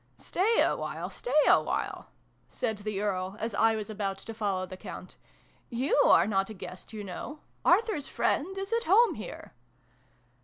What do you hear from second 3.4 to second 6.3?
I was about to follow the Count." You are